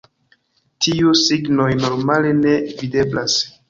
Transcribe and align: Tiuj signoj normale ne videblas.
Tiuj 0.85 1.13
signoj 1.25 1.71
normale 1.85 2.37
ne 2.43 2.59
videblas. 2.83 3.43